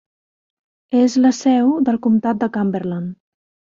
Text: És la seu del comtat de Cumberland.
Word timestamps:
És 1.01 1.17
la 1.25 1.31
seu 1.41 1.69
del 1.91 2.01
comtat 2.07 2.43
de 2.45 2.49
Cumberland. 2.57 3.15